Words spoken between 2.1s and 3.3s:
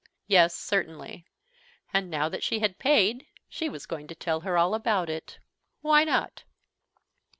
that she had paid,